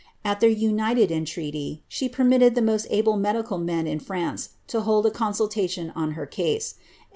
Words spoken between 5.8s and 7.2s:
on her case; and M.